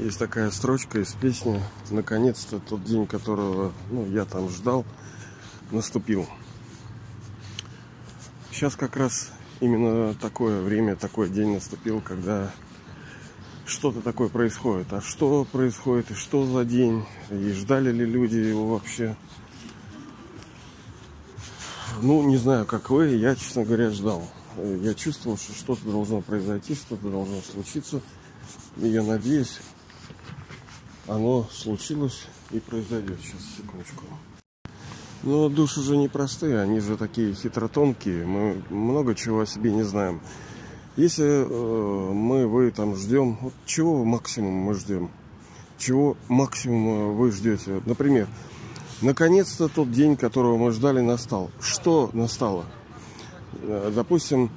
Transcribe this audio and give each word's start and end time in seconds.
Есть 0.00 0.18
такая 0.18 0.50
строчка 0.50 0.98
из 0.98 1.12
песни 1.12 1.62
«Наконец-то 1.90 2.58
тот 2.58 2.82
день, 2.84 3.06
которого 3.06 3.70
ну, 3.90 4.06
я 4.06 4.24
там 4.24 4.48
ждал, 4.48 4.86
наступил». 5.72 6.26
Сейчас 8.50 8.76
как 8.76 8.96
раз 8.96 9.30
именно 9.60 10.14
такое 10.14 10.62
время, 10.62 10.96
такой 10.96 11.28
день 11.28 11.52
наступил, 11.52 12.00
когда 12.00 12.50
что-то 13.66 14.00
такое 14.00 14.30
происходит. 14.30 14.90
А 14.94 15.02
что 15.02 15.44
происходит 15.44 16.12
и 16.12 16.14
что 16.14 16.46
за 16.46 16.64
день? 16.64 17.04
И 17.28 17.52
ждали 17.52 17.92
ли 17.92 18.06
люди 18.06 18.36
его 18.36 18.68
вообще? 18.68 19.16
Ну, 22.00 22.26
не 22.26 22.38
знаю, 22.38 22.64
как 22.64 22.88
вы, 22.88 23.08
я, 23.08 23.36
честно 23.36 23.64
говоря, 23.64 23.90
ждал. 23.90 24.26
Я 24.56 24.94
чувствовал, 24.94 25.36
что 25.36 25.52
что-то 25.52 25.90
должно 25.90 26.22
произойти, 26.22 26.74
что-то 26.74 27.10
должно 27.10 27.42
случиться. 27.42 28.00
И 28.78 28.88
я 28.88 29.02
надеюсь, 29.02 29.60
оно 31.10 31.46
случилось 31.52 32.26
и 32.52 32.60
произойдет. 32.60 33.18
Сейчас, 33.20 33.40
секундочку. 33.56 34.04
Но 35.22 35.48
души 35.48 35.82
же 35.82 35.96
непростые, 35.96 36.60
они 36.60 36.80
же 36.80 36.96
такие 36.96 37.34
хитротонкие. 37.34 38.24
Мы 38.24 38.62
много 38.70 39.14
чего 39.14 39.40
о 39.40 39.46
себе 39.46 39.72
не 39.72 39.82
знаем. 39.82 40.20
Если 40.96 41.24
э, 41.24 42.12
мы, 42.12 42.46
вы 42.46 42.70
там 42.70 42.96
ждем, 42.96 43.38
вот 43.40 43.52
чего 43.66 44.04
максимум 44.04 44.54
мы 44.54 44.74
ждем? 44.74 45.10
Чего 45.78 46.16
максимум 46.28 47.16
вы 47.16 47.32
ждете? 47.32 47.82
Например, 47.86 48.28
наконец-то 49.02 49.68
тот 49.68 49.90
день, 49.90 50.16
которого 50.16 50.56
мы 50.56 50.70
ждали, 50.70 51.00
настал. 51.00 51.50
Что 51.60 52.10
настало? 52.12 52.64
Э, 53.62 53.92
допустим, 53.94 54.50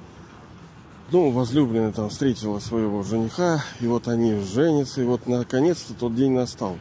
ну, 1.10 1.30
возлюбленная 1.30 1.92
там 1.92 2.08
встретила 2.08 2.58
своего 2.58 3.02
жениха, 3.02 3.64
и 3.80 3.86
вот 3.86 4.08
они 4.08 4.40
женятся, 4.40 5.02
и 5.02 5.04
вот 5.04 5.26
наконец-то 5.26 5.94
тот 5.94 6.14
день 6.14 6.32
настал. 6.32 6.78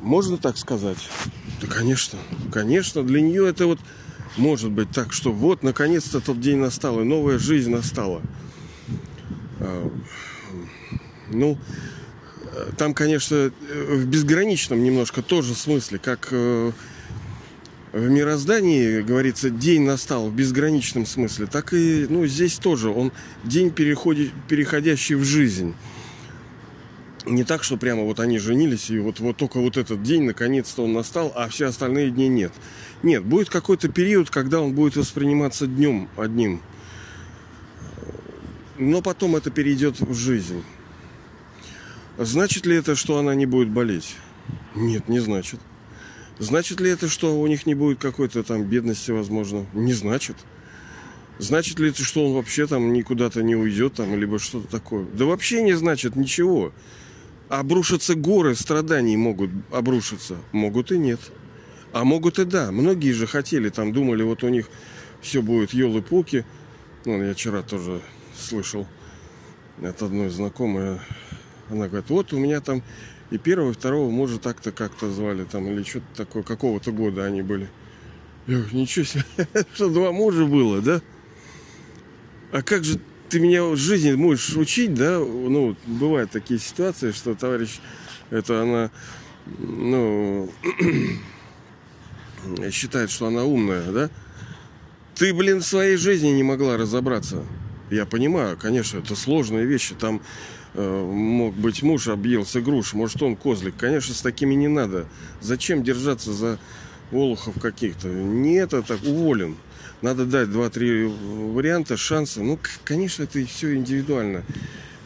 Можно 0.00 0.36
так 0.36 0.58
сказать? 0.58 0.98
Да, 1.62 1.66
конечно. 1.66 2.18
Конечно, 2.52 3.02
для 3.02 3.20
нее 3.20 3.48
это 3.48 3.66
вот 3.66 3.78
может 4.36 4.70
быть 4.70 4.90
так, 4.90 5.12
что 5.12 5.32
вот 5.32 5.62
наконец-то 5.62 6.20
тот 6.20 6.40
день 6.40 6.58
настал, 6.58 7.00
и 7.00 7.04
новая 7.04 7.38
жизнь 7.38 7.70
настала. 7.70 8.20
А, 9.60 9.90
ну, 11.30 11.58
там, 12.76 12.94
конечно, 12.94 13.50
в 13.68 14.06
безграничном 14.06 14.82
немножко 14.82 15.22
тоже 15.22 15.54
смысле, 15.54 15.98
как 15.98 16.28
э, 16.30 16.72
в 17.94 18.10
мироздании, 18.10 19.02
говорится, 19.02 19.50
день 19.50 19.82
настал 19.82 20.28
в 20.28 20.34
безграничном 20.34 21.06
смысле, 21.06 21.46
так 21.46 21.72
и 21.72 22.06
ну, 22.10 22.26
здесь 22.26 22.56
тоже 22.56 22.90
он 22.90 23.12
день, 23.44 23.70
переходит, 23.70 24.32
переходящий 24.48 25.14
в 25.14 25.22
жизнь. 25.22 25.74
Не 27.24 27.44
так, 27.44 27.62
что 27.62 27.76
прямо 27.76 28.02
вот 28.02 28.18
они 28.18 28.38
женились, 28.38 28.90
и 28.90 28.98
вот, 28.98 29.20
вот 29.20 29.36
только 29.36 29.60
вот 29.60 29.76
этот 29.76 30.02
день, 30.02 30.24
наконец-то 30.24 30.82
он 30.82 30.92
настал, 30.92 31.32
а 31.36 31.48
все 31.48 31.66
остальные 31.66 32.10
дни 32.10 32.26
нет. 32.26 32.52
Нет, 33.04 33.24
будет 33.24 33.48
какой-то 33.48 33.88
период, 33.88 34.28
когда 34.28 34.60
он 34.60 34.74
будет 34.74 34.96
восприниматься 34.96 35.68
днем 35.68 36.08
одним. 36.16 36.60
Но 38.76 39.02
потом 39.02 39.36
это 39.36 39.50
перейдет 39.52 40.00
в 40.00 40.14
жизнь. 40.14 40.64
Значит 42.18 42.66
ли 42.66 42.74
это, 42.76 42.96
что 42.96 43.18
она 43.18 43.36
не 43.36 43.46
будет 43.46 43.70
болеть? 43.70 44.16
Нет, 44.74 45.08
не 45.08 45.20
значит. 45.20 45.60
Значит 46.38 46.80
ли 46.80 46.90
это, 46.90 47.08
что 47.08 47.40
у 47.40 47.46
них 47.46 47.66
не 47.66 47.74
будет 47.74 47.98
какой-то 47.98 48.42
там 48.42 48.64
бедности, 48.64 49.10
возможно? 49.12 49.66
Не 49.72 49.92
значит. 49.92 50.36
Значит 51.38 51.78
ли 51.78 51.90
это, 51.90 52.02
что 52.02 52.24
он 52.26 52.34
вообще 52.34 52.66
там 52.66 52.92
никуда-то 52.92 53.42
не 53.42 53.56
уйдет, 53.56 53.94
там, 53.94 54.16
либо 54.16 54.38
что-то 54.38 54.68
такое? 54.68 55.04
Да 55.14 55.24
вообще 55.24 55.62
не 55.62 55.74
значит 55.74 56.16
ничего. 56.16 56.72
Обрушатся 57.48 58.14
горы 58.14 58.54
страданий 58.54 59.16
могут 59.16 59.50
обрушиться. 59.70 60.36
Могут 60.52 60.92
и 60.92 60.98
нет. 60.98 61.20
А 61.92 62.04
могут 62.04 62.38
и 62.38 62.44
да. 62.44 62.72
Многие 62.72 63.12
же 63.12 63.26
хотели, 63.26 63.68
там 63.68 63.92
думали, 63.92 64.22
вот 64.22 64.42
у 64.42 64.48
них 64.48 64.68
все 65.20 65.42
будет 65.42 65.72
елы-пуки. 65.72 66.44
Ну, 67.04 67.22
я 67.22 67.34
вчера 67.34 67.62
тоже 67.62 68.00
слышал 68.36 68.86
от 69.82 70.02
одной 70.02 70.30
знакомой. 70.30 70.98
Она 71.70 71.88
говорит, 71.88 72.10
вот 72.10 72.32
у 72.32 72.38
меня 72.38 72.60
там 72.60 72.82
и 73.30 73.38
первого, 73.38 73.70
и 73.70 73.74
второго 73.74 74.10
мужа 74.10 74.38
так-то 74.38 74.72
как-то 74.72 75.10
звали 75.10 75.44
там, 75.44 75.66
или 75.68 75.82
что-то 75.82 76.06
такое, 76.14 76.42
какого-то 76.42 76.92
года 76.92 77.24
они 77.24 77.42
были. 77.42 77.68
Я 78.46 78.58
говорю, 78.58 78.76
ничего 78.76 79.04
себе, 79.04 79.24
что 79.74 79.88
два 79.88 80.12
мужа 80.12 80.44
было, 80.44 80.80
да? 80.80 81.00
А 82.52 82.62
как 82.62 82.84
же 82.84 83.00
ты 83.28 83.40
меня 83.40 83.64
в 83.64 83.76
жизни 83.76 84.12
можешь 84.12 84.54
учить, 84.56 84.94
да? 84.94 85.18
Ну, 85.18 85.76
бывают 85.86 86.30
такие 86.30 86.60
ситуации, 86.60 87.12
что 87.12 87.34
товарищ, 87.34 87.80
это 88.30 88.62
она, 88.62 88.90
ну, 89.58 90.50
считает, 92.70 93.10
что 93.10 93.26
она 93.26 93.44
умная, 93.44 93.90
да? 93.90 94.10
Ты, 95.14 95.32
блин, 95.32 95.60
в 95.60 95.66
своей 95.66 95.96
жизни 95.96 96.28
не 96.28 96.42
могла 96.42 96.76
разобраться. 96.76 97.44
Я 97.90 98.04
понимаю, 98.04 98.56
конечно, 98.56 98.98
это 98.98 99.14
сложные 99.14 99.64
вещи. 99.64 99.94
Там 99.94 100.20
мог 100.74 101.54
быть 101.54 101.82
муж 101.82 102.08
объелся 102.08 102.60
груш, 102.60 102.94
может 102.94 103.22
он 103.22 103.36
козлик. 103.36 103.74
Конечно, 103.76 104.14
с 104.14 104.22
такими 104.22 104.54
не 104.54 104.68
надо. 104.68 105.06
Зачем 105.40 105.82
держаться 105.82 106.32
за 106.32 106.58
олухов 107.12 107.60
каких-то? 107.60 108.08
Не 108.08 108.54
это 108.54 108.82
так, 108.82 109.02
уволен. 109.04 109.56
Надо 110.02 110.26
дать 110.26 110.50
два-три 110.50 111.06
варианта, 111.06 111.96
шанса. 111.96 112.42
Ну, 112.42 112.58
конечно, 112.84 113.22
это 113.22 113.44
все 113.46 113.74
индивидуально. 113.74 114.42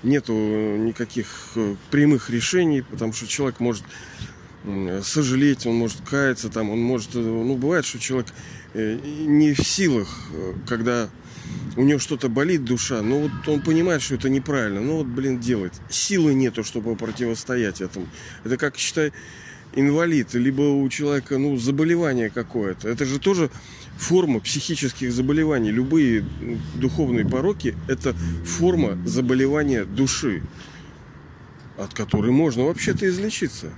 Нету 0.03 0.33
никаких 0.33 1.27
э, 1.57 1.75
прямых 1.91 2.31
решений, 2.31 2.83
потому 2.83 3.13
что 3.13 3.27
человек 3.27 3.61
может 3.61 3.85
сожалеть, 5.03 5.67
он 5.67 5.77
может 5.77 6.01
каяться, 6.01 6.49
там, 6.51 6.71
он 6.71 6.81
может, 6.81 7.15
э, 7.15 7.19
ну, 7.19 7.57
бывает, 7.57 7.85
что 7.85 7.99
человек 7.99 8.27
не 8.75 9.55
в 9.55 9.67
силах, 9.67 10.09
когда 10.69 11.09
у 11.77 11.83
него 11.83 11.99
что-то 11.99 12.29
болит 12.29 12.65
душа, 12.65 13.03
но 13.03 13.21
вот 13.21 13.49
он 13.49 13.63
понимает, 13.63 14.03
что 14.03 14.15
это 14.15 14.29
неправильно, 14.29 14.81
ну 14.81 14.99
вот, 14.99 15.07
блин, 15.07 15.39
делает. 15.41 15.73
Силы 15.91 16.35
нету, 16.35 16.65
чтобы 16.65 16.97
противостоять 16.97 17.81
этому. 17.81 18.07
Это 18.45 18.57
как, 18.57 18.77
считай, 18.77 19.13
инвалид, 19.75 20.35
либо 20.35 20.63
у 20.63 20.89
человека, 20.89 21.39
ну, 21.39 21.57
заболевание 21.57 22.31
какое-то. 22.31 22.89
Это 22.89 23.05
же 23.05 23.19
тоже 23.19 23.51
форма 23.97 24.41
психических 24.41 25.13
заболеваний. 25.13 25.71
Любые 25.71 26.25
духовные 26.75 27.29
пороки– 27.29 27.77
это 27.89 28.15
форма 28.45 28.99
заболевания 29.07 29.85
души, 29.85 30.43
от 31.77 31.95
которой 31.95 32.31
можно 32.31 32.65
вообще-то 32.65 33.09
излечиться. 33.09 33.73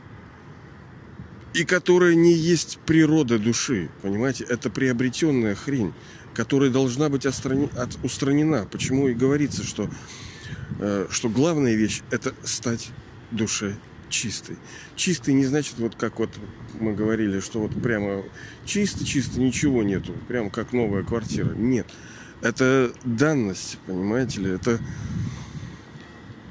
И 1.53 1.65
которая 1.65 2.15
не 2.15 2.33
есть 2.33 2.79
природа 2.87 3.39
души, 3.39 3.91
понимаете? 4.03 4.45
Это 4.45 4.71
приобретенная 4.71 5.57
хрень 5.57 5.93
которая 6.35 6.71
должна 6.71 7.09
быть 7.09 7.27
устранена. 7.27 8.67
Почему 8.71 9.09
и 9.09 9.15
говорится, 9.15 9.65
что, 9.65 9.91
э, 10.79 11.07
что 11.11 11.29
главная 11.29 11.75
вещь– 11.75 12.03
это 12.11 12.35
стать 12.45 12.91
душе 13.31 13.77
чистой. 14.09 14.57
Чистый 14.97 15.35
не 15.35 15.45
значит, 15.45 15.75
вот 15.79 15.95
как 15.95 16.19
вот 16.19 16.31
мы 16.81 16.95
говорили, 16.95 17.41
что 17.41 17.61
вот 17.61 17.81
прямо 17.81 18.25
чисто-чисто 18.65 19.41
ничего 19.41 19.83
нету, 19.83 20.15
прям 20.29 20.51
как 20.51 20.73
новая 20.73 21.03
квартира. 21.03 21.55
Нет. 21.55 21.87
Это 22.43 22.93
данность, 23.05 23.79
понимаете 23.87 24.41
ли, 24.41 24.51
это 24.51 24.81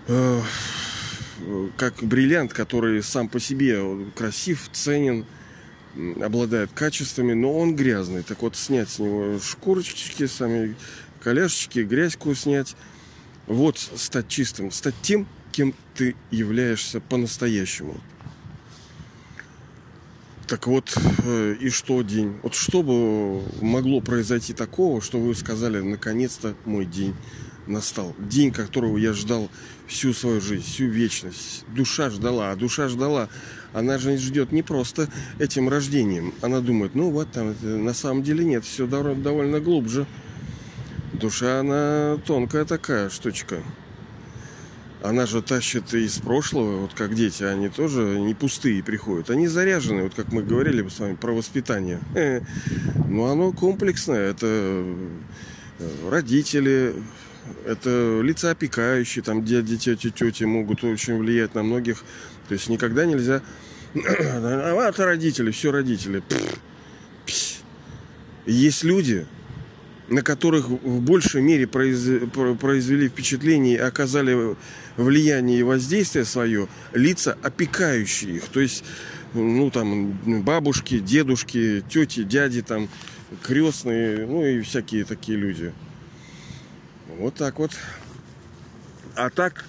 э, 0.07 0.41
как 1.77 1.95
бриллиант, 2.01 2.53
который 2.53 3.01
сам 3.01 3.27
по 3.27 3.39
себе 3.39 3.81
красив, 4.15 4.69
ценен– 4.71 5.25
обладает 6.21 6.71
качествами, 6.73 7.33
но 7.33 7.57
он 7.57 7.75
грязный. 7.75 8.23
Так 8.23 8.41
вот, 8.41 8.55
снять 8.55 8.89
с 8.89 8.99
него 8.99 9.39
шкурочки, 9.39 10.27
сами 10.27 10.75
коляшечки, 11.21 11.79
грязьку 11.79 12.33
снять. 12.35 12.75
Вот 13.47 13.77
стать 13.77 14.27
чистым, 14.27 14.71
стать 14.71 14.95
тем, 15.01 15.27
кем 15.51 15.73
ты 15.95 16.15
являешься 16.31 16.99
по-настоящему. 16.99 17.99
Так 20.47 20.65
вот, 20.65 20.95
э, 21.23 21.55
и 21.59 21.69
что 21.69 22.01
день? 22.01 22.39
Вот 22.41 22.55
что 22.55 22.81
бы 22.81 23.43
могло 23.63 24.01
произойти 24.01 24.53
такого, 24.53 24.99
что 25.01 25.19
вы 25.19 25.35
сказали, 25.35 25.79
наконец-то 25.79 26.55
мой 26.65 26.85
день 26.85 27.15
настал. 27.69 28.15
День, 28.17 28.51
которого 28.51 28.97
я 28.97 29.13
ждал 29.13 29.49
всю 29.87 30.13
свою 30.13 30.41
жизнь, 30.41 30.65
всю 30.65 30.85
вечность. 30.85 31.65
Душа 31.67 32.09
ждала, 32.09 32.51
а 32.51 32.55
душа 32.55 32.89
ждала 32.89 33.29
она 33.73 33.97
же 33.97 34.17
ждет 34.17 34.51
не 34.51 34.63
просто 34.63 35.07
этим 35.37 35.69
рождением. 35.69 36.33
Она 36.41 36.59
думает, 36.59 36.95
ну 36.95 37.11
вот 37.11 37.31
там, 37.31 37.55
на 37.61 37.93
самом 37.93 38.23
деле 38.23 38.43
нет, 38.43 38.65
все 38.65 38.87
довольно 38.87 39.59
глубже. 39.59 40.05
Душа, 41.13 41.59
она 41.59 42.17
тонкая 42.25 42.65
такая 42.65 43.09
штучка. 43.09 43.61
Она 45.01 45.25
же 45.25 45.41
тащит 45.41 45.93
из 45.93 46.17
прошлого, 46.17 46.81
вот 46.81 46.93
как 46.93 47.15
дети, 47.15 47.43
они 47.43 47.69
тоже 47.69 48.19
не 48.19 48.33
пустые 48.33 48.83
приходят. 48.83 49.29
Они 49.29 49.47
заряжены, 49.47 50.03
вот 50.03 50.13
как 50.13 50.33
мы 50.33 50.43
говорили 50.43 50.85
с 50.87 50.99
вами 50.99 51.15
про 51.15 51.31
воспитание. 51.31 52.01
Но 53.07 53.27
оно 53.27 53.53
комплексное. 53.53 54.31
Это 54.31 54.45
э, 54.45 56.09
родители, 56.09 56.95
это 57.65 58.21
лица 58.21 58.51
опекающие, 58.51 59.23
там 59.23 59.43
дяди, 59.43 59.77
тети, 59.77 60.09
тети 60.09 60.43
могут 60.43 60.83
очень 60.83 61.17
влиять 61.17 61.55
на 61.55 61.63
многих. 61.63 62.03
То 62.47 62.53
есть 62.53 62.69
никогда 62.69 63.05
нельзя... 63.05 63.41
А 63.95 64.89
это 64.89 65.05
родители, 65.05 65.51
все 65.51 65.71
родители. 65.71 66.21
Есть 68.45 68.83
люди, 68.83 69.27
на 70.09 70.21
которых 70.21 70.69
в 70.69 71.01
большей 71.01 71.41
мере 71.41 71.67
произвели 71.67 73.07
впечатление 73.09 73.75
и 73.75 73.79
оказали 73.79 74.55
влияние 74.97 75.59
и 75.59 75.63
воздействие 75.63 76.25
свое 76.25 76.67
лица, 76.93 77.37
опекающие 77.41 78.37
их. 78.37 78.45
То 78.45 78.59
есть, 78.59 78.83
ну, 79.33 79.69
там, 79.69 80.11
бабушки, 80.43 80.99
дедушки, 80.99 81.83
тети, 81.89 82.23
дяди, 82.23 82.61
там, 82.61 82.89
крестные, 83.43 84.25
ну 84.25 84.45
и 84.45 84.61
всякие 84.61 85.05
такие 85.05 85.37
люди. 85.37 85.73
Вот 87.19 87.35
так 87.35 87.59
вот. 87.59 87.71
А 89.13 89.29
так, 89.29 89.65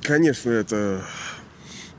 конечно, 0.00 0.48
это 0.48 1.04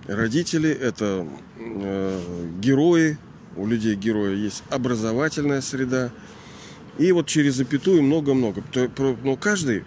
родители, 0.07 0.71
это 0.71 1.27
э, 1.59 2.49
герои. 2.59 3.19
У 3.55 3.67
людей 3.67 3.93
героя 3.95 4.33
есть 4.33 4.63
образовательная 4.71 5.61
среда. 5.61 6.09
И 6.97 7.11
вот 7.11 7.27
через 7.27 7.55
запятую 7.55 8.01
много-много. 8.01 8.63
Но 9.23 9.35
каждый 9.35 9.83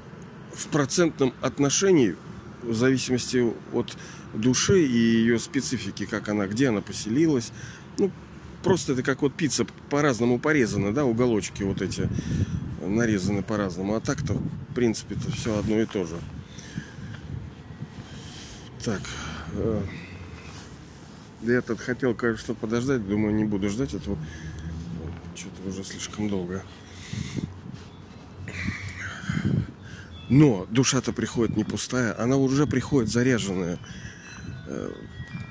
в 0.53 0.69
процентном 0.69 1.35
отношении, 1.41 2.15
в 2.63 2.75
зависимости 2.75 3.53
от 3.73 3.97
души 4.33 4.87
и 4.87 4.97
ее 4.97 5.41
специфики, 5.41 6.07
как 6.07 6.29
она, 6.29 6.47
где 6.47 6.69
она 6.69 6.83
поселилась. 6.83 7.51
Ну, 7.99 8.13
просто 8.63 8.93
это 8.93 9.03
как 9.03 9.23
вот 9.23 9.35
пицца 9.35 9.67
по-разному 9.91 10.39
порезана, 10.39 10.95
да, 10.95 11.05
уголочки 11.05 11.65
вот 11.65 11.83
эти 11.83 12.09
нарезаны 12.87 13.43
по-разному. 13.43 13.95
А 13.95 14.01
так-то, 14.01 14.35
в 14.35 14.75
принципе, 14.75 15.15
это 15.15 15.31
все 15.31 15.59
одно 15.59 15.81
и 15.81 15.87
то 15.87 16.05
же. 16.05 16.17
Так. 18.85 19.01
Э, 19.55 19.83
я 21.43 21.61
тут 21.61 21.81
хотел, 21.81 22.15
конечно, 22.15 22.55
подождать. 22.55 23.07
Думаю, 23.07 23.35
не 23.35 23.45
буду 23.45 23.69
ждать 23.69 23.95
этого. 23.95 24.19
Что-то 25.35 25.69
уже 25.69 25.85
слишком 25.85 26.29
долго. 26.29 26.63
Но 30.29 30.67
душа-то 30.71 31.13
приходит 31.13 31.57
не 31.57 31.65
пустая, 31.65 32.19
она 32.19 32.37
уже 32.37 32.67
приходит 32.67 33.11
заряженная. 33.11 33.79
Э, 34.67 34.91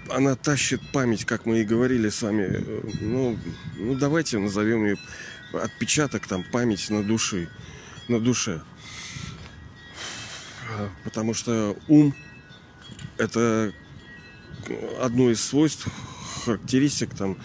она 0.10 0.36
тащит 0.36 0.82
память, 0.92 1.26
как 1.26 1.46
мы 1.46 1.62
и 1.62 1.64
говорили 1.64 2.10
с 2.10 2.22
вами. 2.22 2.48
Э, 2.50 2.82
ну, 3.02 3.38
ну 3.78 3.96
давайте 3.96 4.40
назовем 4.40 4.86
ее 4.86 4.98
отпечаток, 5.54 6.28
там, 6.28 6.44
память 6.52 6.90
на 6.90 7.04
души, 7.04 7.50
на 8.08 8.20
душе. 8.20 8.62
Потому 11.04 11.34
что 11.34 11.78
ум– 11.88 12.14
это 13.18 13.74
одно 15.00 15.30
из 15.30 15.44
свойств, 15.44 15.88
характеристик, 16.46 17.14
там, 17.16 17.38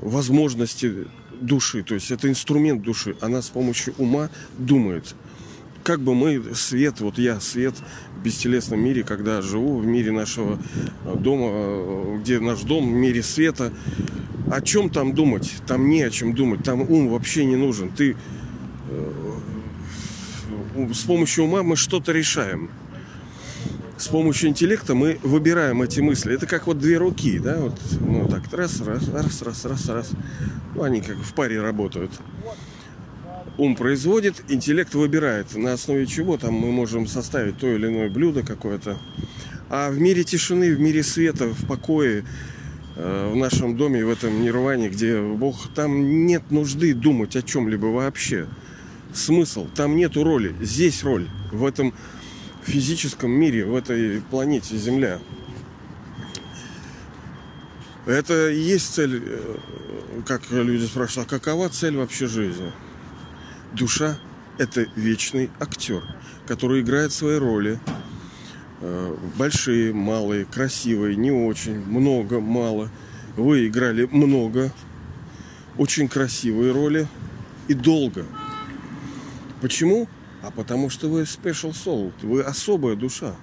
возможности 0.00 1.06
души. 1.40 1.82
То 1.82 1.94
есть 1.94 2.10
это 2.10 2.28
инструмент 2.28 2.82
души. 2.82 3.16
Она 3.20 3.42
с 3.42 3.48
помощью 3.48 3.94
ума 3.98 4.30
думает. 4.56 5.14
Как 5.84 6.00
бы 6.00 6.14
мы, 6.14 6.54
свет, 6.54 7.00
вот 7.00 7.18
я, 7.18 7.40
свет 7.40 7.74
бестелесном 8.22 8.80
мире, 8.80 9.04
когда 9.04 9.42
живу 9.42 9.78
в 9.78 9.86
мире 9.86 10.12
нашего 10.12 10.58
дома, 11.14 12.18
где 12.18 12.40
наш 12.40 12.60
дом, 12.62 12.88
в 12.88 12.92
мире 12.92 13.22
света, 13.22 13.72
о 14.50 14.60
чем 14.60 14.90
там 14.90 15.14
думать? 15.14 15.52
Там 15.66 15.88
не 15.88 16.02
о 16.02 16.10
чем 16.10 16.34
думать. 16.34 16.62
Там 16.64 16.80
ум 16.80 17.08
вообще 17.08 17.44
не 17.44 17.56
нужен. 17.56 17.90
Ты 17.90 18.16
э, 18.90 19.12
с 20.92 21.02
помощью 21.02 21.44
ума 21.44 21.62
мы 21.62 21.76
что-то 21.76 22.12
решаем. 22.12 22.70
С 23.98 24.08
помощью 24.08 24.48
интеллекта 24.48 24.94
мы 24.94 25.18
выбираем 25.22 25.82
эти 25.82 26.00
мысли. 26.00 26.34
Это 26.34 26.46
как 26.46 26.66
вот 26.66 26.78
две 26.78 26.98
руки, 26.98 27.38
да, 27.40 27.58
вот, 27.58 27.80
ну 28.00 28.28
так, 28.28 28.42
раз, 28.52 28.80
раз, 28.80 29.08
раз, 29.08 29.42
раз, 29.42 29.64
раз, 29.64 29.88
раз. 29.88 30.10
Ну, 30.74 30.84
они 30.84 31.00
как 31.00 31.16
в 31.16 31.34
паре 31.34 31.60
работают. 31.60 32.12
Ум 33.58 33.76
производит, 33.76 34.42
интеллект 34.48 34.94
выбирает, 34.94 35.54
на 35.54 35.74
основе 35.74 36.06
чего 36.06 36.38
там 36.38 36.54
мы 36.54 36.70
можем 36.72 37.06
составить 37.06 37.58
то 37.58 37.66
или 37.66 37.88
иное 37.88 38.08
блюдо 38.08 38.42
какое-то. 38.42 38.96
А 39.68 39.90
в 39.90 39.98
мире 39.98 40.24
тишины, 40.24 40.74
в 40.74 40.80
мире 40.80 41.02
света, 41.02 41.48
в 41.48 41.66
покое, 41.66 42.24
Э, 43.00 43.30
в 43.32 43.36
нашем 43.36 43.76
доме, 43.76 44.04
в 44.04 44.10
этом 44.10 44.42
нирване, 44.42 44.88
где 44.88 45.20
Бог, 45.22 45.68
там 45.72 46.26
нет 46.26 46.50
нужды 46.50 46.94
думать 46.94 47.36
о 47.36 47.42
чем-либо 47.42 47.86
вообще. 47.86 48.48
Смысл, 49.14 49.68
там 49.76 49.94
нету 49.94 50.24
роли. 50.24 50.52
Здесь 50.60 51.04
роль, 51.04 51.28
в 51.52 51.64
этом 51.64 51.94
физическом 52.64 53.30
мире, 53.30 53.64
в 53.64 53.76
этой 53.76 54.20
планете 54.20 54.76
Земля. 54.76 55.20
Это 58.04 58.50
и 58.50 58.58
есть 58.58 58.92
цель, 58.92 59.22
э, 59.24 59.56
как 60.26 60.50
люди 60.50 60.84
спрашивают, 60.84 61.32
а 61.32 61.38
какова 61.38 61.68
цель 61.68 61.96
вообще 61.96 62.26
жизни? 62.26 62.72
Душа– 63.72 64.18
это 64.58 64.86
вечный 64.96 65.50
актер, 65.60 66.02
который 66.46 66.80
играет 66.80 67.12
свои 67.12 67.36
роли, 67.36 67.78
Э, 68.80 69.16
большие, 69.36 69.92
малые, 69.92 70.44
красивые, 70.44 71.16
не 71.16 71.32
очень, 71.32 71.84
много, 71.84 72.40
мало. 72.40 72.90
Вы 73.36 73.66
играли 73.66 74.04
много, 74.04 74.72
очень 75.76 76.08
красивые 76.08 76.72
роли 76.72 77.08
и 77.66 77.74
долго. 77.74 78.24
Почему? 79.60 80.08
А 80.42 80.52
потому 80.52 80.90
что 80.90 81.08
вы 81.08 81.22
special 81.22 81.72
soul, 81.72 82.12
вы 82.22 82.42
особая 82.42 82.94
душа. 82.94 83.34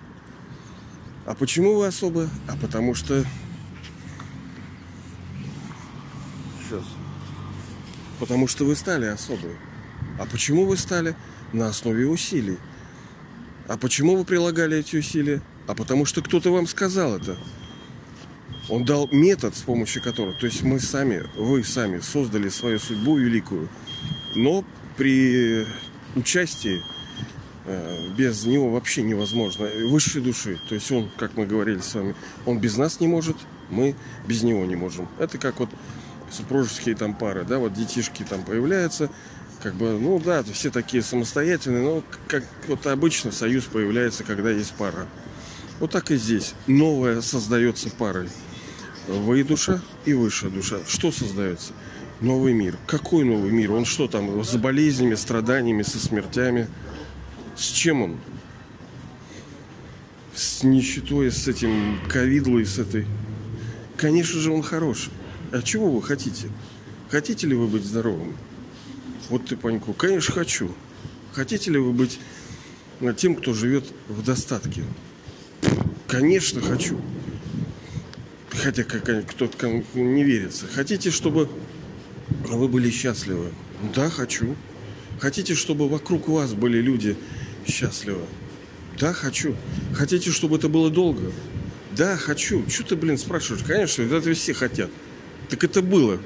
А 1.25 1.36
почему 1.36 1.75
вы 1.75 1.88
особая? 1.88 2.30
А 2.48 2.56
потому 2.56 2.95
что... 2.95 3.25
Сейчас. 6.63 6.83
Потому 8.19 8.48
что 8.48 8.63
вы 8.63 8.75
стали 8.75 9.06
особой. 9.06 9.57
А 10.19 10.25
почему 10.25 10.65
вы 10.65 10.77
стали? 10.77 11.15
На 11.53 11.67
основе 11.67 12.07
усилий. 12.07 12.57
А 13.67 13.77
почему 13.77 14.15
вы 14.15 14.25
прилагали 14.25 14.77
эти 14.77 14.97
усилия? 14.97 15.41
А 15.67 15.75
потому 15.75 16.05
что 16.05 16.21
кто-то 16.21 16.51
вам 16.51 16.67
сказал 16.67 17.17
это. 17.17 17.37
Он 18.69 18.83
дал 18.83 19.07
метод, 19.11 19.55
с 19.55 19.61
помощью 19.61 20.01
которого, 20.01 20.33
то 20.33 20.47
есть 20.47 20.63
мы 20.63 20.79
сами, 20.79 21.23
вы 21.35 21.63
сами 21.63 21.99
создали 21.99 22.49
свою 22.49 22.79
судьбу 22.79 23.15
великую, 23.17 23.69
но 24.35 24.65
при 24.97 25.67
участии 26.15 26.81
э, 27.65 28.09
без 28.17 28.45
него 28.45 28.71
вообще 28.71 29.03
невозможно. 29.03 29.67
Высшей 29.88 30.21
души. 30.21 30.59
То 30.67 30.75
есть 30.75 30.91
он, 30.91 31.09
как 31.17 31.38
мы 31.38 31.45
говорили 31.45 31.79
с 31.79 31.93
вами, 31.93 32.15
он 32.45 32.59
без 32.59 32.77
нас 32.77 33.00
не 33.00 33.07
может, 33.07 33.38
мы 33.69 33.95
без 34.27 34.41
него 34.41 34.65
не 34.65 34.75
можем. 34.75 35.07
Это 35.19 35.38
как 35.38 35.59
вот 35.59 35.69
супружеские 36.31 36.95
там 36.95 37.13
пары, 37.13 37.43
да, 37.43 37.59
вот 37.59 37.74
детишки 37.74 38.24
там 38.24 38.43
появляются, 38.43 39.09
как 39.65 39.74
бы, 39.74 39.98
ну 39.98 40.22
да, 40.24 40.43
все 40.43 40.69
такие 40.69 41.01
самостоятельные, 41.01 41.81
но 41.81 42.03
как 42.27 42.43
вот 42.67 42.86
обычно 42.86 43.31
союз 43.31 43.63
появляется, 43.63 44.24
когда 44.24 44.51
есть 44.51 44.74
пара. 44.74 45.07
Вот 45.79 45.89
так 45.89 46.12
и 46.12 46.17
здесь. 46.17 46.53
Новая 46.67 47.19
создается 47.22 47.89
парой. 47.89 48.29
Вы 49.07 49.43
душа 49.43 49.81
и 50.05 50.13
высшая 50.13 50.51
душа. 50.51 50.77
Что 50.88 51.12
создается? 51.12 51.74
Новый 52.22 52.53
мир. 52.53 52.77
Какой 52.86 53.24
новый 53.24 53.50
мир? 53.50 53.72
Он 53.72 53.86
что 53.86 54.07
там, 54.07 54.43
с 54.43 54.55
болезнями, 54.55 55.15
страданиями, 55.15 55.81
со 55.81 55.98
смертями? 55.98 56.67
С 57.57 57.65
чем 57.65 58.03
он? 58.03 58.19
С 60.36 60.62
нищетой, 60.62 61.31
с 61.31 61.48
этим 61.48 62.01
ковидлой, 62.07 62.67
с 62.67 62.77
этой... 62.77 63.07
Конечно 63.98 64.39
же, 64.39 64.51
он 64.51 64.62
хороший. 64.62 65.12
А 65.51 65.63
чего 65.63 65.89
вы 65.89 66.03
хотите? 66.03 66.50
Хотите 67.10 67.48
ли 67.48 67.55
вы 67.55 67.65
быть 67.65 67.84
здоровым? 67.84 68.36
Вот 69.29 69.46
ты, 69.48 69.58
Паньку, 69.58 69.94
конечно, 69.94 70.34
хочу. 70.34 70.72
Хотите 71.34 71.72
ли 71.72 71.79
вы 71.79 71.91
быть 71.91 72.20
тем, 73.17 73.36
кто 73.36 73.53
живет 73.53 73.86
в 74.08 74.24
достатке? 74.24 74.84
Конечно, 76.08 76.62
хочу. 76.62 77.01
Хотя 78.50 78.84
кто-то 78.84 79.84
не 79.96 80.24
верится. 80.24 80.67
Хотите, 80.67 81.12
чтобы 81.12 81.50
вы 82.46 82.67
были 82.67 82.89
счастливы? 82.89 83.51
Да, 83.94 84.10
хочу. 84.10 84.55
Хотите, 85.20 85.55
чтобы 85.55 85.89
вокруг 85.89 86.27
вас 86.27 86.53
были 86.53 86.79
люди 86.79 87.17
счастливы? 87.67 88.22
Да, 89.00 89.12
хочу. 89.12 89.55
Хотите, 89.94 90.32
чтобы 90.32 90.58
это 90.58 90.70
было 90.70 90.89
долго? 90.89 91.32
Да, 91.98 92.15
хочу. 92.15 92.63
Что 92.70 92.84
ты, 92.84 92.96
блин, 92.96 93.17
спрашиваешь? 93.17 93.63
Конечно, 93.65 94.03
это 94.03 94.34
все 94.34 94.53
хотят. 94.53 94.89
Так 95.50 95.63
это 95.63 95.82
было. 95.82 96.20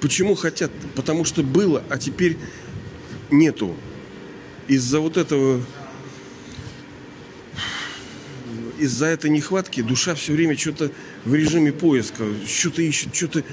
Почему 0.00 0.34
хотят? 0.34 0.70
Потому 0.94 1.24
что 1.24 1.42
было, 1.42 1.82
а 1.88 1.98
теперь 1.98 2.36
нету. 3.30 3.74
Из-за 4.68 5.00
вот 5.00 5.16
этого 5.16 5.60
из-за 8.78 9.06
этой 9.06 9.30
нехватки 9.30 9.82
душа 9.82 10.14
все 10.14 10.32
время 10.32 10.56
что-то 10.56 10.90
в 11.24 11.34
режиме 11.34 11.72
поиска, 11.72 12.24
что-то 12.46 12.82
ищет, 12.82 13.14
что-то 13.14 13.44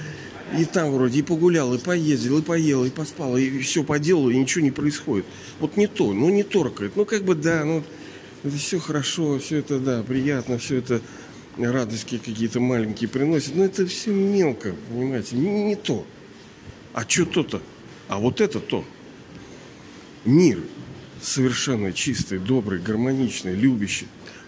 И 0.58 0.66
там 0.66 0.92
вроде 0.92 1.20
и 1.20 1.22
погулял, 1.22 1.74
и 1.74 1.78
поездил, 1.78 2.40
и 2.40 2.42
поел, 2.42 2.84
и 2.84 2.90
поспал, 2.90 3.38
и 3.38 3.60
все 3.60 3.84
поделал, 3.84 4.30
и 4.30 4.36
ничего 4.36 4.64
не 4.64 4.72
происходит. 4.72 5.26
Вот 5.60 5.78
не 5.78 5.88
то, 5.88 6.12
ну 6.12 6.30
не 6.30 6.44
торкает. 6.44 6.96
Ну 6.96 7.06
как 7.06 7.24
бы 7.24 7.36
да, 7.36 7.64
ну 7.64 7.84
это 8.44 8.58
все 8.58 8.80
хорошо, 8.80 9.40
все 9.40 9.58
это 9.58 9.80
да, 9.80 10.04
приятно, 10.04 10.58
все 10.58 10.78
это 10.78 11.02
радости 11.58 12.18
какие-то 12.18 12.60
маленькие 12.60 13.08
приносит. 13.08 13.56
Но 13.56 13.64
это 13.64 13.86
все 13.86 14.12
мелко, 14.12 14.76
понимаете, 14.90 15.38
не, 15.38 15.64
не 15.64 15.76
то. 15.76 16.06
А 16.94 17.08
что 17.08 17.26
то-то? 17.26 17.62
А 18.08 18.20
вот 18.20 18.42
это 18.42 18.60
то. 18.60 18.86
Мир 20.26 20.60
совершенно 21.22 21.94
чистый, 21.94 22.40
добрый, 22.40 22.80
гармоничный, 22.80 23.56
любящий, 23.56 24.08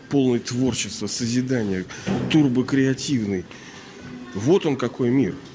полный 0.10 0.40
творчества, 0.40 1.08
созидания, 1.08 1.86
турбокреативный. 2.32 3.46
Вот 4.34 4.66
он 4.66 4.76
какой 4.76 5.10
мир– 5.10 5.36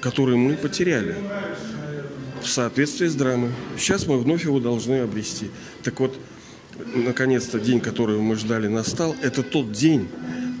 который 0.00 0.36
мы 0.36 0.54
потеряли 0.54 1.16
в 2.42 2.48
соответствии 2.48 3.06
с 3.06 3.14
драмой. 3.14 3.50
Сейчас 3.76 4.06
мы 4.06 4.18
вновь 4.18 4.44
его 4.44 4.60
должны 4.60 5.00
обрести. 5.00 5.50
Так 5.82 6.00
вот, 6.00 6.16
наконец-то 6.94 7.58
день, 7.58 7.80
который 7.80 8.18
мы 8.18 8.36
ждали, 8.36 8.68
настал. 8.68 9.16
Это 9.22 9.42
тот 9.42 9.72
день, 9.72 10.08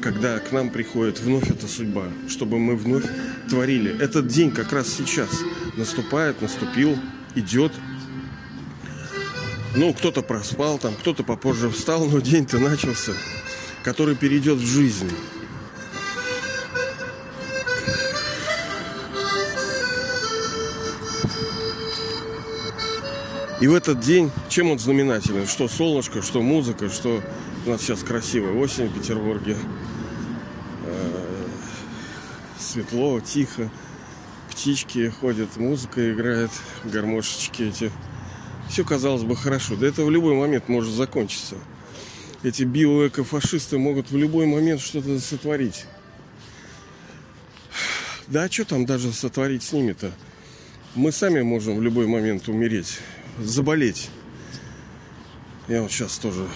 когда 0.02 0.38
к 0.38 0.52
нам 0.52 0.70
приходит 0.70 1.20
вновь 1.20 1.50
эта 1.50 1.66
судьба, 1.66 2.04
чтобы 2.28 2.58
мы 2.58 2.76
вновь 2.76 3.04
творили. 3.48 3.96
Этот 4.00 4.28
день 4.28 4.50
как 4.50 4.72
раз 4.72 4.88
сейчас 4.88 5.28
наступает, 5.76 6.40
наступил, 6.40 6.96
идет. 7.34 7.72
Ну, 9.76 9.92
кто-то 9.92 10.22
проспал, 10.22 10.78
там, 10.78 10.94
кто-то 10.94 11.22
попозже 11.22 11.70
встал, 11.70 12.06
но 12.06 12.20
день-то 12.20 12.58
начался, 12.58 13.12
который 13.82 14.16
перейдет 14.16 14.58
в 14.58 14.66
жизнь. 14.66 15.10
И 23.60 23.66
в 23.66 23.74
этот 23.74 23.98
день, 23.98 24.30
чем 24.48 24.70
он 24.70 24.78
знаменателен? 24.78 25.46
Что 25.46 25.66
солнышко, 25.66 26.22
что 26.22 26.40
музыка, 26.42 26.88
что 26.88 27.22
нас 27.68 27.82
сейчас 27.82 28.02
красивая 28.02 28.52
осень 28.52 28.86
в 28.86 28.94
Петербурге. 28.94 29.56
Э, 30.84 31.46
светло, 32.58 33.20
тихо. 33.20 33.70
Птички 34.50 35.08
ходят, 35.08 35.56
музыка 35.56 36.12
играет, 36.12 36.50
гармошечки 36.84 37.62
эти. 37.62 37.92
Все 38.68 38.84
казалось 38.84 39.22
бы 39.22 39.36
хорошо. 39.36 39.76
Да 39.76 39.86
это 39.86 40.04
в 40.04 40.10
любой 40.10 40.34
момент 40.34 40.68
может 40.68 40.92
закончиться. 40.92 41.56
Эти 42.42 42.62
биоэкофашисты 42.62 43.78
могут 43.78 44.10
в 44.10 44.16
любой 44.16 44.46
момент 44.46 44.80
что-то 44.80 45.18
сотворить. 45.20 45.86
Да 48.28 48.44
а 48.44 48.50
что 48.50 48.64
там 48.64 48.86
даже 48.86 49.12
сотворить 49.12 49.62
с 49.62 49.72
ними-то? 49.72 50.12
Мы 50.94 51.12
сами 51.12 51.42
можем 51.42 51.76
в 51.76 51.82
любой 51.82 52.06
момент 52.06 52.48
умереть 52.48 52.98
заболеть. 53.38 54.10
Я 55.66 55.82
вот 55.82 55.92
сейчас 55.92 56.18
тоже 56.18 56.46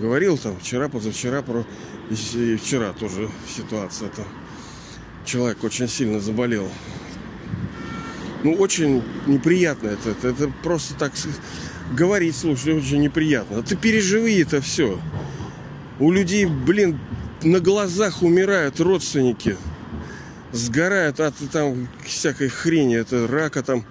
говорил 0.00 0.38
там 0.38 0.58
вчера, 0.58 0.88
позавчера 0.88 1.42
про 1.42 1.64
и 2.10 2.56
вчера 2.56 2.92
тоже 2.92 3.28
ситуация. 3.48 4.08
Это 4.08 4.24
человек 5.24 5.62
очень 5.64 5.88
сильно 5.88 6.20
заболел. 6.20 6.68
Ну, 8.42 8.54
очень 8.54 9.02
неприятно 9.26 9.88
это. 9.88 10.10
Это, 10.10 10.28
это 10.28 10.52
просто 10.62 10.94
так 10.94 11.12
говорить, 11.92 12.36
слушай, 12.36 12.74
очень 12.74 13.00
неприятно. 13.00 13.62
Ты 13.62 13.76
переживи 13.76 14.40
это 14.40 14.60
все. 14.60 14.98
У 15.98 16.10
людей, 16.10 16.46
блин, 16.46 16.98
на 17.42 17.60
глазах 17.60 18.22
умирают 18.22 18.80
родственники. 18.80 19.56
Сгорают 20.52 21.20
от 21.20 21.34
там 21.52 21.88
всякой 22.04 22.48
хрени. 22.48 22.96
Это 22.96 23.28
рака 23.28 23.62
там 23.62 23.84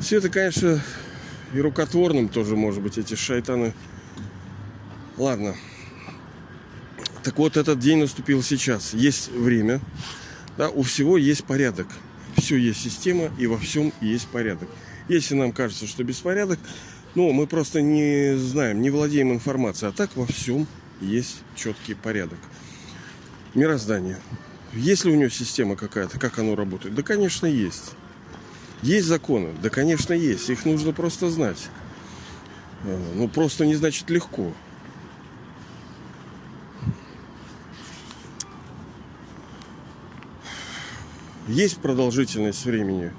все 0.00 0.18
это, 0.18 0.28
конечно, 0.28 0.82
и 1.54 1.60
рукотворным 1.60 2.28
тоже, 2.28 2.56
может 2.56 2.82
быть, 2.82 2.98
эти 2.98 3.14
шайтаны. 3.14 3.72
Ладно. 5.16 5.54
Так 7.22 7.38
вот, 7.38 7.56
этот 7.56 7.78
день 7.78 7.98
наступил 7.98 8.42
сейчас. 8.42 8.94
Есть 8.94 9.30
время. 9.30 9.80
Да, 10.56 10.70
у 10.70 10.82
всего 10.82 11.16
есть 11.16 11.44
порядок. 11.44 11.86
Все 12.36 12.56
есть 12.56 12.80
система, 12.80 13.30
и 13.38 13.46
во 13.46 13.58
всем 13.58 13.92
есть 14.00 14.26
порядок. 14.28 14.68
Если 15.08 15.34
нам 15.34 15.52
кажется, 15.52 15.86
что 15.86 16.02
беспорядок, 16.02 16.58
ну, 17.14 17.32
мы 17.32 17.46
просто 17.46 17.80
не 17.80 18.36
знаем, 18.36 18.82
не 18.82 18.90
владеем 18.90 19.32
информацией. 19.32 19.90
А 19.90 19.92
так 19.92 20.10
во 20.16 20.26
всем 20.26 20.66
есть 21.00 21.42
четкий 21.54 21.94
порядок. 21.94 22.38
Мироздание. 23.54 24.18
Есть 24.72 25.04
ли 25.04 25.12
у 25.12 25.14
него 25.14 25.30
система 25.30 25.76
какая-то, 25.76 26.18
как 26.18 26.38
оно 26.40 26.56
работает? 26.56 26.94
Да, 26.94 27.02
конечно, 27.02 27.46
есть. 27.46 27.92
Есть 28.82 29.06
законы? 29.06 29.50
Да, 29.62 29.70
конечно, 29.70 30.12
есть. 30.12 30.50
Их 30.50 30.64
нужно 30.64 30.92
просто 30.92 31.30
знать. 31.30 31.68
Э, 32.82 32.98
ну, 33.14 33.28
просто 33.28 33.64
не 33.64 33.76
значит 33.76 34.10
легко. 34.10 34.52
Есть 41.46 41.76
продолжительность 41.78 42.64
времени, 42.64 43.12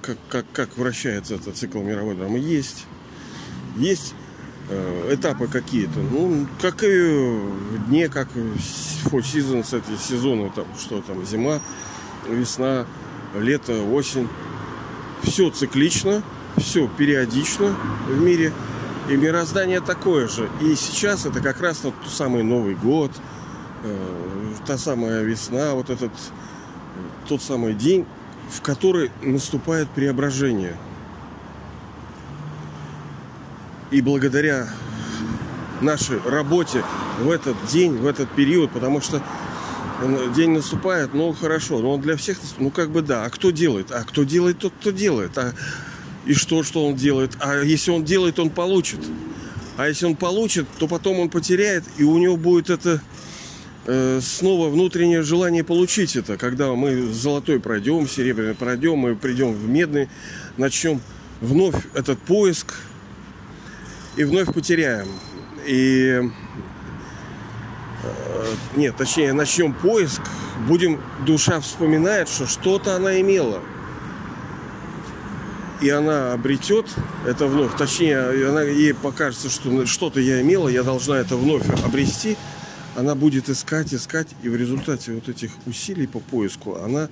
как, 0.00 0.16
как, 0.30 0.46
как 0.52 0.78
вращается 0.78 1.34
этот 1.34 1.54
цикл 1.56 1.80
мировой 1.80 2.14
драмы? 2.14 2.38
Есть. 2.38 2.86
Есть 3.76 4.14
э, 4.70 5.14
этапы 5.14 5.48
какие-то. 5.48 5.98
Ну, 5.98 6.46
как 6.62 6.82
и 6.82 6.88
в 6.88 7.88
дне, 7.88 8.08
как 8.08 8.28
four 9.04 9.20
seasons, 9.20 9.76
эти 9.76 10.00
сезоны, 10.00 10.50
там, 10.54 10.64
что 10.78 11.02
там, 11.02 11.26
зима, 11.26 11.60
весна, 12.26 12.86
лето, 13.38 13.82
осень 13.82 14.28
все 15.22 15.50
циклично, 15.50 16.22
все 16.56 16.88
периодично 16.88 17.76
в 18.08 18.18
мире. 18.18 18.52
И 19.10 19.16
мироздание 19.16 19.80
такое 19.80 20.26
же. 20.28 20.48
И 20.62 20.74
сейчас 20.74 21.26
это 21.26 21.40
как 21.40 21.60
раз 21.60 21.78
тот 21.78 21.94
самый 22.06 22.42
Новый 22.42 22.74
год, 22.74 23.10
э, 23.84 24.54
та 24.66 24.78
самая 24.78 25.22
весна, 25.22 25.74
вот 25.74 25.90
этот 25.90 26.12
тот 27.28 27.42
самый 27.42 27.74
день, 27.74 28.06
в 28.50 28.60
который 28.62 29.10
наступает 29.22 29.88
преображение. 29.90 30.76
И 33.90 34.00
благодаря 34.00 34.68
нашей 35.80 36.20
работе 36.24 36.82
в 37.20 37.30
этот 37.30 37.56
день, 37.70 37.96
в 37.96 38.06
этот 38.06 38.30
период, 38.30 38.70
потому 38.70 39.00
что 39.00 39.22
день 40.34 40.50
наступает, 40.50 41.14
ну 41.14 41.32
хорошо, 41.32 41.78
но 41.78 41.92
он 41.92 42.00
для 42.00 42.16
всех, 42.16 42.38
ну 42.58 42.70
как 42.70 42.90
бы 42.90 43.02
да. 43.02 43.24
А 43.24 43.30
кто 43.30 43.50
делает? 43.50 43.90
А 43.90 44.04
кто 44.04 44.24
делает, 44.24 44.58
тот, 44.58 44.72
кто 44.80 44.90
делает. 44.90 45.36
А 45.38 45.52
и 46.26 46.34
что, 46.34 46.62
что 46.62 46.86
он 46.86 46.94
делает? 46.94 47.32
А 47.40 47.62
если 47.62 47.90
он 47.90 48.04
делает, 48.04 48.38
он 48.38 48.50
получит. 48.50 49.00
А 49.76 49.88
если 49.88 50.06
он 50.06 50.16
получит, 50.16 50.66
то 50.78 50.88
потом 50.88 51.20
он 51.20 51.28
потеряет, 51.28 51.84
и 51.98 52.04
у 52.04 52.18
него 52.18 52.36
будет 52.36 52.70
это 52.70 53.00
снова 54.20 54.68
внутреннее 54.68 55.22
желание 55.22 55.64
получить 55.64 56.16
это. 56.16 56.36
Когда 56.36 56.72
мы 56.74 57.06
золотой 57.12 57.58
пройдем, 57.60 58.08
серебряный 58.08 58.54
пройдем, 58.54 58.98
мы 58.98 59.16
придем 59.16 59.52
в 59.52 59.68
медный, 59.68 60.08
начнем 60.56 61.00
вновь 61.40 61.76
этот 61.94 62.18
поиск 62.18 62.74
и 64.16 64.24
вновь 64.24 64.52
потеряем. 64.52 65.08
И 65.66 66.22
Э, 68.02 68.54
нет, 68.76 68.96
точнее, 68.96 69.32
начнем 69.32 69.72
поиск, 69.72 70.22
будем, 70.66 71.00
душа 71.26 71.60
вспоминает, 71.60 72.28
что 72.28 72.46
что-то 72.46 72.94
она 72.94 73.20
имела. 73.20 73.60
И 75.80 75.88
она 75.90 76.32
обретет 76.32 76.86
это 77.24 77.46
вновь, 77.46 77.76
точнее, 77.76 78.48
она, 78.48 78.62
ей 78.62 78.94
покажется, 78.94 79.48
что 79.48 79.86
что-то 79.86 80.18
я 80.18 80.40
имела, 80.40 80.68
я 80.68 80.82
должна 80.82 81.18
это 81.18 81.36
вновь 81.36 81.68
обрести. 81.84 82.36
Она 82.98 83.14
будет 83.14 83.48
искать, 83.48 83.94
искать, 83.94 84.26
и 84.42 84.48
в 84.48 84.56
результате 84.56 85.12
вот 85.12 85.28
этих 85.28 85.52
усилий 85.66 86.08
по 86.08 86.18
поиску 86.18 86.74
она 86.78 87.08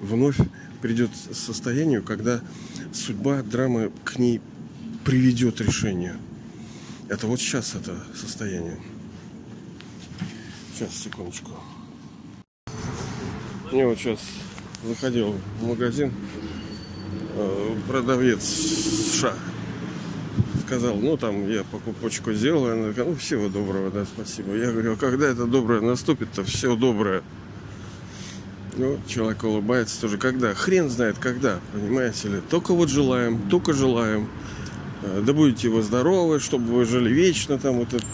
вновь 0.00 0.36
придет 0.82 1.10
к 1.12 1.32
состоянию, 1.32 2.02
когда 2.02 2.40
судьба 2.92 3.42
драмы 3.42 3.92
к 4.02 4.18
ней 4.18 4.40
приведет 5.04 5.60
решение. 5.60 6.16
Это 7.08 7.28
вот 7.28 7.38
сейчас 7.38 7.76
это 7.76 7.96
состояние. 8.16 8.80
Сейчас, 10.74 10.96
секундочку. 10.96 11.52
Я 13.70 13.86
вот 13.86 13.98
сейчас 13.98 14.18
заходил 14.84 15.36
в 15.60 15.68
магазин, 15.68 16.12
э, 17.36 17.76
продавец 17.86 18.42
США 18.42 19.36
сказал, 20.66 20.96
ну 20.96 21.16
там 21.16 21.48
я 21.48 21.62
покупочку 21.62 22.32
сделал, 22.32 22.66
она 22.66 22.90
говорит, 22.90 23.06
ну 23.06 23.16
всего 23.16 23.48
доброго, 23.48 23.90
да, 23.90 24.04
спасибо. 24.04 24.54
Я 24.56 24.72
говорю, 24.72 24.94
а 24.94 24.96
когда 24.96 25.28
это 25.28 25.46
доброе 25.46 25.80
наступит-то, 25.80 26.42
все 26.44 26.74
доброе. 26.74 27.22
Ну, 28.76 28.98
человек 29.06 29.42
улыбается 29.44 30.00
тоже, 30.00 30.18
когда? 30.18 30.52
Хрен 30.54 30.90
знает, 30.90 31.16
когда, 31.18 31.60
понимаете 31.72 32.28
ли. 32.28 32.40
Только 32.50 32.74
вот 32.74 32.90
желаем, 32.90 33.48
только 33.48 33.72
желаем. 33.72 34.28
Э, 35.02 35.22
да 35.24 35.32
будете 35.32 35.68
вы 35.68 35.82
здоровы, 35.82 36.40
чтобы 36.40 36.74
вы 36.74 36.84
жили 36.84 37.10
вечно, 37.10 37.58
там 37.58 37.76
вот 37.76 37.94
это 37.94 38.04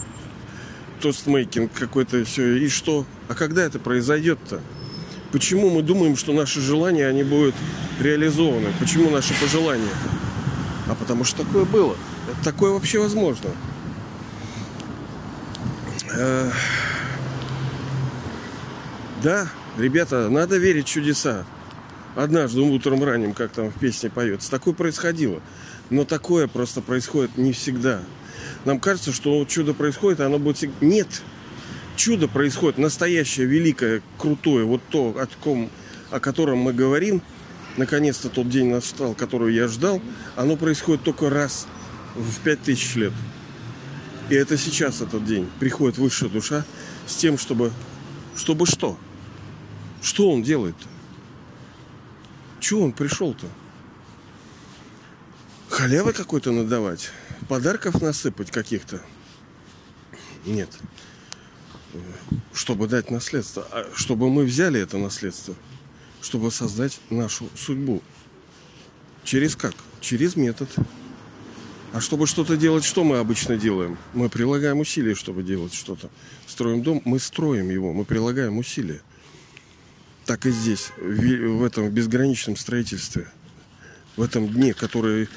тостмейкинг 1.01 1.73
какой-то 1.73 2.23
все. 2.23 2.55
И 2.57 2.69
что? 2.69 3.05
А 3.27 3.35
когда 3.35 3.63
это 3.63 3.79
произойдет-то? 3.79 4.61
Почему 5.33 5.69
мы 5.69 5.81
думаем, 5.81 6.15
что 6.15 6.31
наши 6.31 6.61
желания, 6.61 7.07
они 7.07 7.23
будут 7.23 7.55
реализованы? 7.99 8.69
Почему 8.79 9.09
наши 9.09 9.33
пожелания? 9.41 9.89
А 10.87 10.95
потому 10.95 11.23
что 11.23 11.43
такое 11.43 11.65
было. 11.65 11.97
Такое 12.43 12.71
вообще 12.71 12.99
возможно. 12.99 13.49
Э, 16.15 16.51
да, 19.23 19.47
ребята, 19.77 20.29
надо 20.29 20.57
верить 20.57 20.87
в 20.87 20.91
чудеса. 20.91 21.45
Однажды 22.15 22.61
утром 22.61 23.03
ранним, 23.03 23.33
как 23.33 23.51
там 23.51 23.71
в 23.71 23.79
песне 23.79 24.09
поется, 24.09 24.51
такое 24.51 24.73
происходило. 24.73 25.41
Но 25.89 26.05
такое 26.05 26.47
просто 26.47 26.81
происходит 26.81 27.37
не 27.37 27.53
всегда. 27.53 28.01
Нам 28.65 28.79
кажется, 28.79 29.11
что 29.11 29.43
чудо 29.45 29.73
происходит, 29.73 30.19
а 30.19 30.27
оно 30.27 30.39
будет 30.39 30.57
всегда... 30.57 30.75
Нет! 30.81 31.07
Чудо 31.95 32.27
происходит 32.27 32.77
настоящее, 32.77 33.45
великое, 33.45 34.01
крутое, 34.17 34.65
вот 34.65 34.81
то, 34.89 35.15
о, 35.17 35.27
ком, 35.43 35.69
о 36.09 36.19
котором 36.19 36.57
мы 36.59 36.73
говорим, 36.73 37.21
наконец-то 37.77 38.29
тот 38.29 38.49
день 38.49 38.69
настал, 38.69 39.13
который 39.13 39.53
я 39.53 39.67
ждал, 39.67 40.01
оно 40.35 40.55
происходит 40.55 41.03
только 41.03 41.29
раз 41.29 41.67
в 42.15 42.39
пять 42.41 42.61
тысяч 42.61 42.95
лет. 42.95 43.13
И 44.29 44.35
это 44.35 44.57
сейчас 44.57 45.01
этот 45.01 45.25
день. 45.25 45.49
Приходит 45.59 45.97
высшая 45.97 46.29
душа 46.29 46.65
с 47.07 47.15
тем, 47.15 47.37
чтобы... 47.37 47.71
Чтобы 48.35 48.65
что? 48.65 48.97
Что 50.01 50.31
он 50.31 50.41
делает-то? 50.43 50.87
Чего 52.59 52.83
он 52.83 52.93
пришел-то? 52.93 53.47
Халявы 55.69 56.13
какой-то 56.13 56.51
надавать? 56.51 57.11
Подарков 57.47 58.01
насыпать 58.01 58.51
каких-то? 58.51 59.01
Нет. 60.45 60.69
Чтобы 62.53 62.87
дать 62.87 63.11
наследство. 63.11 63.67
А 63.71 63.91
чтобы 63.95 64.29
мы 64.29 64.43
взяли 64.45 64.79
это 64.79 64.97
наследство. 64.97 65.55
Чтобы 66.21 66.51
создать 66.51 66.99
нашу 67.09 67.49
судьбу. 67.55 68.01
Через 69.23 69.55
как? 69.55 69.73
Через 70.01 70.35
метод. 70.35 70.69
А 71.93 72.01
чтобы 72.01 72.27
что-то 72.27 72.57
делать, 72.57 72.83
что 72.83 73.05
мы 73.05 73.19
обычно 73.19 73.55
делаем? 73.55 73.97
Мы 74.13 74.27
прилагаем 74.27 74.79
усилия, 74.79 75.15
чтобы 75.15 75.43
делать 75.43 75.73
что-то. 75.73 76.09
Строим 76.47 76.83
дом, 76.83 77.01
мы 77.05 77.19
строим 77.19 77.69
его, 77.69 77.93
мы 77.93 78.03
прилагаем 78.03 78.57
усилия 78.57 79.01
так 80.25 80.45
и 80.45 80.51
здесь, 80.51 80.91
в 80.97 81.63
этом 81.63 81.89
безграничном 81.89 82.55
строительстве, 82.55 83.27
в 84.15 84.21
этом 84.21 84.47
дне, 84.47 84.73
который 84.73 85.27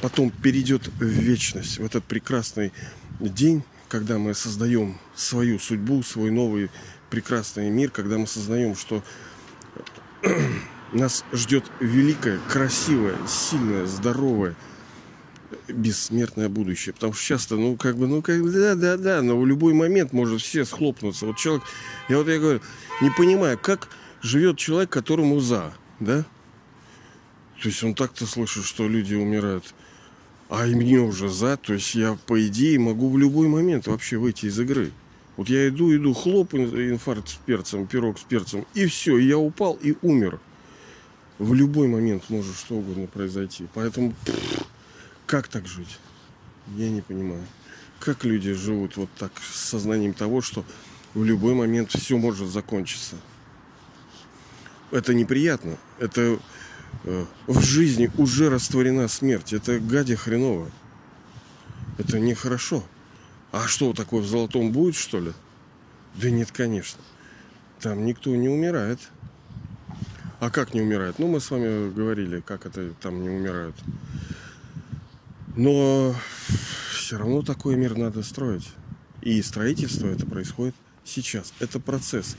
потом 0.00 0.30
перейдет 0.30 0.88
в 0.88 1.02
вечность, 1.02 1.78
в 1.78 1.84
этот 1.84 2.04
прекрасный 2.04 2.72
день, 3.20 3.62
когда 3.88 4.18
мы 4.18 4.34
создаем 4.34 4.98
свою 5.14 5.58
судьбу, 5.58 6.02
свой 6.02 6.30
новый 6.30 6.70
прекрасный 7.10 7.70
мир, 7.70 7.90
когда 7.90 8.18
мы 8.18 8.26
сознаем, 8.26 8.76
что 8.76 9.02
нас 10.92 11.24
ждет 11.32 11.64
великое, 11.80 12.38
красивое, 12.48 13.16
сильное, 13.26 13.86
здоровое, 13.86 14.56
бессмертное 15.72 16.48
будущее. 16.48 16.92
Потому 16.92 17.12
что 17.12 17.24
часто, 17.24 17.56
ну, 17.56 17.76
как 17.76 17.96
бы, 17.96 18.06
ну, 18.06 18.22
как 18.22 18.42
бы, 18.42 18.50
да, 18.50 18.74
да, 18.74 18.96
да, 18.96 19.22
но 19.22 19.38
в 19.38 19.46
любой 19.46 19.74
момент 19.74 20.12
может 20.12 20.40
все 20.40 20.64
схлопнуться. 20.64 21.26
Вот 21.26 21.36
человек, 21.36 21.64
я 22.08 22.18
вот 22.18 22.28
я 22.28 22.38
говорю, 22.38 22.60
не 23.00 23.10
понимаю, 23.10 23.58
как 23.58 23.88
живет 24.22 24.58
человек, 24.58 24.90
которому 24.90 25.40
за, 25.40 25.72
да? 26.00 26.24
То 27.60 27.68
есть 27.68 27.82
он 27.84 27.94
так-то 27.94 28.26
слышит, 28.26 28.64
что 28.64 28.88
люди 28.88 29.14
умирают, 29.14 29.74
а 30.48 30.66
и 30.66 30.74
мне 30.74 30.98
уже 30.98 31.28
за, 31.28 31.56
то 31.56 31.74
есть 31.74 31.94
я, 31.94 32.18
по 32.26 32.44
идее, 32.46 32.78
могу 32.78 33.08
в 33.08 33.18
любой 33.18 33.48
момент 33.48 33.86
вообще 33.86 34.16
выйти 34.16 34.46
из 34.46 34.58
игры. 34.58 34.90
Вот 35.36 35.48
я 35.48 35.68
иду, 35.68 35.94
иду, 35.94 36.12
хлоп, 36.12 36.54
инфаркт 36.54 37.28
с 37.28 37.34
перцем, 37.34 37.86
пирог 37.86 38.18
с 38.18 38.22
перцем, 38.22 38.66
и 38.74 38.86
все, 38.86 39.16
я 39.16 39.38
упал 39.38 39.78
и 39.80 39.94
умер. 40.02 40.40
В 41.38 41.54
любой 41.54 41.88
момент 41.88 42.24
может 42.28 42.54
что 42.56 42.76
угодно 42.76 43.06
произойти. 43.06 43.66
Поэтому 43.74 44.14
как 45.32 45.48
так 45.48 45.66
жить? 45.66 45.98
Я 46.76 46.90
не 46.90 47.00
понимаю. 47.00 47.42
Как 48.00 48.22
люди 48.22 48.52
живут 48.52 48.98
вот 48.98 49.08
так 49.18 49.32
с 49.40 49.70
сознанием 49.70 50.12
того, 50.12 50.42
что 50.42 50.62
в 51.14 51.24
любой 51.24 51.54
момент 51.54 51.90
все 51.90 52.18
может 52.18 52.48
закончиться. 52.48 53.16
Это 54.90 55.14
неприятно. 55.14 55.78
Это 55.98 56.38
э, 57.04 57.24
в 57.46 57.62
жизни 57.62 58.10
уже 58.18 58.50
растворена 58.50 59.08
смерть. 59.08 59.54
Это 59.54 59.80
гадя 59.80 60.16
хреново. 60.16 60.70
Это 61.96 62.20
нехорошо. 62.20 62.84
А 63.52 63.66
что, 63.66 63.94
такое 63.94 64.20
в 64.20 64.26
золотом 64.26 64.70
будет, 64.70 64.96
что 64.96 65.18
ли? 65.18 65.32
Да 66.16 66.28
нет, 66.28 66.52
конечно. 66.52 67.00
Там 67.80 68.04
никто 68.04 68.36
не 68.36 68.50
умирает. 68.50 68.98
А 70.40 70.50
как 70.50 70.74
не 70.74 70.82
умирает? 70.82 71.18
Ну, 71.18 71.26
мы 71.28 71.40
с 71.40 71.50
вами 71.50 71.90
говорили, 71.90 72.40
как 72.40 72.66
это 72.66 72.92
там 73.00 73.22
не 73.22 73.30
умирают. 73.30 73.76
Но 75.56 76.14
все 76.94 77.18
равно 77.18 77.42
такой 77.42 77.76
мир 77.76 77.96
надо 77.96 78.22
строить. 78.22 78.68
И 79.20 79.40
строительство 79.42 80.06
это 80.08 80.26
происходит 80.26 80.74
сейчас. 81.04 81.52
Это 81.60 81.78
процесс. 81.78 82.36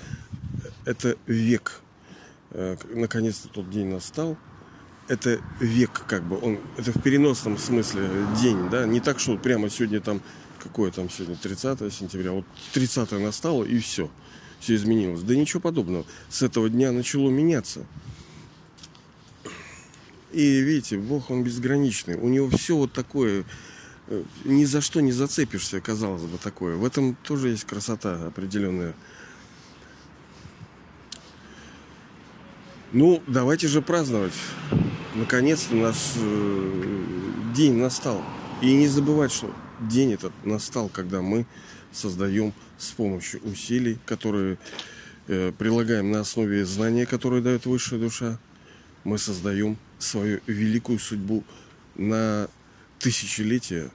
Это 0.86 1.17
век. 1.28 1.82
Э, 2.52 2.78
наконец-то 2.93 3.49
тот 3.49 3.69
день 3.69 3.88
настал. 3.88 4.38
Это 5.08 5.41
век, 5.60 6.06
как 6.08 6.23
бы, 6.23 6.39
он, 6.39 6.60
это 6.78 6.91
в 6.91 7.02
переносном 7.02 7.58
смысле 7.58 8.08
день, 8.41 8.69
да, 8.69 8.86
не 8.86 9.02
так, 9.02 9.19
что 9.19 9.38
прямо 9.38 9.69
сегодня 9.69 9.99
там, 9.99 10.21
какое 10.60 10.91
там 10.91 11.10
сегодня, 11.10 11.36
30 11.36 11.93
сентября, 11.93 12.32
вот 12.32 12.45
30 12.71 13.12
настало 13.19 13.65
и 13.65 13.80
все, 13.80 14.10
все 14.62 14.76
изменилось. 14.76 15.21
Да 15.23 15.36
ничего 15.36 15.60
подобного. 15.60 16.06
С 16.30 16.41
этого 16.41 16.69
дня 16.69 16.93
начало 16.93 17.30
меняться. 17.30 17.86
И 20.34 20.62
видите, 20.62 20.98
Бог, 20.98 21.30
он 21.30 21.43
безграничный. 21.43 22.15
У 22.15 22.28
него 22.28 22.50
все 22.50 22.76
вот 22.76 22.91
такое, 22.91 23.46
э, 24.08 24.24
ни 24.46 24.65
за 24.65 24.82
что 24.82 25.00
не 25.00 25.12
зацепишься, 25.12 25.80
казалось 25.80 26.24
бы, 26.24 26.39
такое. 26.39 26.76
В 26.76 26.84
этом 26.84 27.15
тоже 27.24 27.50
есть 27.50 27.65
красота 27.65 28.26
определенная. 28.26 28.96
Ну, 32.91 33.22
давайте 33.28 33.67
же 33.67 33.84
праздновать. 33.84 34.34
Наконец-то 35.13 35.76
наш 35.76 35.98
э, 36.15 37.04
день 37.56 37.76
настал. 37.76 38.24
И 38.63 38.74
не 38.74 38.88
забывать, 38.88 39.32
что 39.32 39.54
день 39.80 40.13
этот 40.13 40.34
настал, 40.43 40.89
когда 40.89 41.22
мы 41.22 41.46
создаем 41.91 42.54
с 42.80 42.89
помощью 42.89 43.39
усилий, 43.43 44.00
которые 44.08 44.58
э, 45.28 45.52
прилагаем 45.56 46.10
на 46.10 46.22
основе 46.22 46.65
знания, 46.65 47.06
которые 47.06 47.43
дает 47.43 47.67
высшая 47.67 48.00
душа, 48.00 48.39
мы 49.04 49.19
создаем 49.19 49.78
свою 50.03 50.41
великую 50.47 50.99
судьбу 50.99 51.43
на 51.95 52.47
тысячелетия, 52.99 53.89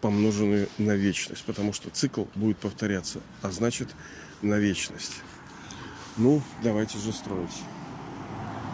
помноженную 0.00 0.68
на 0.78 0.96
вечность, 0.96 1.44
потому 1.44 1.72
что 1.72 1.90
цикл 1.90 2.24
будет 2.34 2.58
повторяться, 2.58 3.20
а 3.40 3.50
значит 3.50 3.88
на 4.42 4.58
вечность. 4.58 5.22
Ну, 6.16 6.42
давайте 6.62 6.98
же 6.98 7.12
строить. 7.12 7.50